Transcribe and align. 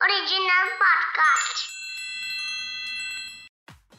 Original 0.00 0.68
podcast. 0.82 1.58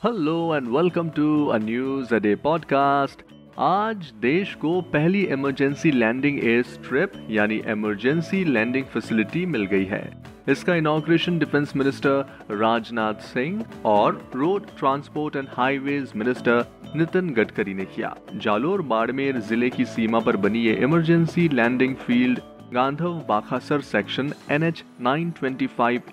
Hello 0.03 0.55
and 0.55 0.67
welcome 0.67 1.09
to 1.09 1.45
a 1.45 1.57
news 1.57 2.13
a 2.15 2.17
day 2.19 2.33
podcast 2.45 3.21
आज 3.59 4.11
देश 4.21 4.53
को 4.61 4.71
पहली 4.93 5.21
इमरजेंसी 5.35 5.91
लैंडिंग 5.91 6.39
एयर 6.43 6.63
स्ट्रिप 6.63 7.11
यानी 7.31 7.61
इमरजेंसी 7.73 8.43
लैंडिंग 8.45 8.85
फैसिलिटी 8.93 9.45
मिल 9.45 9.65
गई 9.73 9.85
है। 9.85 10.03
इसका 10.49 10.75
inauguration 10.75 11.39
defence 11.39 11.75
minister 11.75 12.57
Rajnath 12.61 13.21
Singh 13.27 13.63
और 13.85 14.21
road 14.35 14.75
transport 14.79 15.35
and 15.35 15.47
highways 15.57 16.13
minister 16.15 16.65
Nitin 16.95 17.29
Gadkari 17.33 17.73
ने 17.73 17.85
किया। 17.85 18.15
जालोर 18.35 18.81
बाड़मेर 18.93 19.39
ज़िले 19.39 19.69
की 19.69 19.85
सीमा 19.85 20.19
पर 20.19 20.37
बनी 20.47 20.63
ये 20.63 20.73
emergency 20.83 21.47
landing 21.49 21.95
field 22.07 22.39
Gandhav 22.73 23.13
Bakhasar 23.29 23.81
section 23.81 24.31
N 24.51 24.63
H 24.63 24.83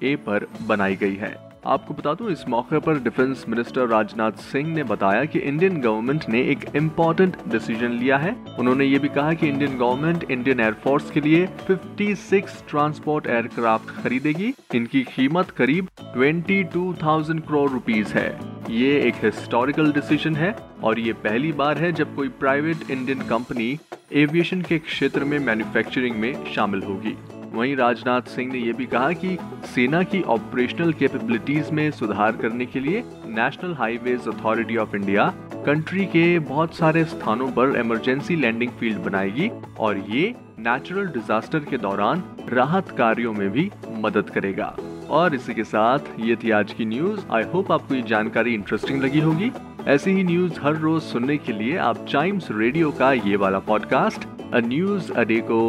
A 0.03 0.15
पर 0.17 0.47
बनाई 0.67 0.97
गई 0.97 1.15
है। 1.15 1.37
आपको 1.67 1.95
बता 1.95 2.15
दूँ 2.15 2.31
इस 2.31 2.49
मौके 2.49 2.79
पर 2.79 2.99
डिफेंस 2.99 3.45
मिनिस्टर 3.49 3.87
राजनाथ 3.87 4.33
सिंह 4.43 4.69
ने 4.75 4.83
बताया 4.83 5.25
कि 5.25 5.39
इंडियन 5.39 5.81
गवर्नमेंट 5.81 6.25
ने 6.29 6.41
एक 6.43 6.65
इम्पोर्टेंट 6.77 7.37
डिसीज़न 7.49 7.91
लिया 7.93 8.17
है। 8.17 8.35
उन्होंने 8.59 8.85
ये 8.85 8.99
भी 8.99 9.09
कहा 9.09 9.33
कि 9.33 9.49
इंडियन 9.49 9.79
गवर्नमेंट 9.79 10.31
इंडियन 10.31 10.61
एयरफोर्स 10.61 11.11
के 11.11 11.21
लिए 11.21 11.47
56 11.71 12.63
ट्रांसपोर्ट 12.69 13.27
एयरक्राफ्ट 13.27 14.03
खरीदेगी। 14.03 14.53
इनकी 14.75 15.03
कीमत 15.03 15.51
करीब 15.51 15.89
22,000 16.17 17.41
करोड़ 17.41 17.71
रुपीस 17.71 18.15
है। 18.15 18.29
ये 18.71 19.01
एक 19.01 19.25
हिस्टोरिकल 19.25 19.93
डिसीज़न 19.93 20.37
है। 20.37 20.57
और 20.85 20.99
ये 20.99 21.13
पहली 21.13 21.53
बार 21.53 21.79
है 21.79 21.93
जब 21.93 22.15
कोई 22.17 22.29
प्राइवेट 22.29 22.91
इंडियन 22.91 23.21
कंपनी 23.21 23.79
एविएशन 24.13 24.63
के 24.63 24.79
क्षेत्र 24.79 25.25
में 25.25 25.39
मैन्युफैक्चरिंग 25.39 26.17
में 26.17 26.55
शामिल 26.55 26.83
होगी। 26.83 27.17
वहीं 27.53 27.77
राजनाथ 27.77 28.23
सिंह 28.23 28.53
ने 28.53 28.59
यह 28.59 28.73
भी 28.73 28.87
कहा 28.87 29.13
कि 29.13 29.37
सेना 29.65 30.03
की 30.03 30.23
ऑपरेशनल 30.23 30.93
कैपेबिलिटीज 30.93 31.71
में 31.71 31.91
सुधार 31.91 32.37
करने 32.37 32.67
के 32.67 32.81
लिए 32.81 33.03
national 33.27 33.75
highways 33.75 34.29
authority 34.29 34.77
of 34.77 34.97
India 34.97 35.27
country 35.67 36.05
के 36.07 36.39
बहुत 36.39 36.75
सारे 36.75 37.05
स्थानों 37.05 37.51
पर 37.53 37.77
इमरजेंसी 37.77 38.37
लैंडिंग 38.37 38.71
फ़ील्ड 38.71 38.99
बनाएगी 38.99 39.51
और 39.79 39.99
ये 40.09 40.35
नेचुरल 40.59 41.07
डिजास्टर 41.07 41.59
के 41.59 41.79
दौरान 41.79 42.23
राहत 42.49 42.91
कार्यों 42.91 43.33
में 43.33 43.51
भी 43.51 43.71
मदद 43.91 44.31
करेगा। 44.31 44.77
और 45.11 45.35
इसी 45.35 45.55
के 45.55 45.65
साथ 45.65 45.99
ये 46.21 46.37
थी 46.37 46.51
आज 46.51 46.73
की 46.73 46.85
न्यूज़ 46.85 47.21
आई 47.31 47.43
होप 47.43 47.73
आपको 47.73 47.95
ये 47.95 48.03
जानकारी 48.03 48.55
इंटरेस्टिंग 48.55 49.03
लगी 49.03 49.21
होगी। 49.21 49.51
ऐसी 49.89 50.11
ही 50.11 50.23
न्यूज़ 50.25 50.59
हर 50.61 50.77
रोज 50.77 51.03
सुनने 51.03 51.37
के 51.37 51.53
लिए 51.53 51.77
आप 51.79 52.05
टाइम्स 52.13 52.49
रेडियो 52.51 52.91
का 52.91 53.13
ये 53.13 53.37
वाला 53.37 53.59
पॉडकास्ट 53.59 54.27
अ 54.55 54.61
न्यूज़ 54.65 55.13
अडे 55.13 55.41
को 55.51 55.61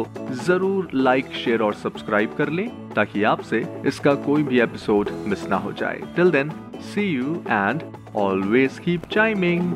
ज़रूर 0.44 0.90
लाइक 0.94 1.32
शेयर 1.34 1.62
और 1.62 1.74
सब्सक्राइब 1.74 2.34
कर 2.38 2.48
लें, 2.48 2.68
ताकि 2.94 3.22
आपसे 3.22 3.64
इसका 3.86 4.14
कोई 4.26 4.42
भी 4.42 4.60
एपिसोड 4.60 5.10
मिस 5.26 5.48
ना 5.48 5.56
हो 5.56 5.72
जाए। 5.72 6.00
Till 6.16 6.30
then 6.30 6.50
see 6.90 7.02
you 7.02 7.34
and 7.48 7.82
always 8.16 8.78
keep 8.78 9.06
chiming 9.12 9.72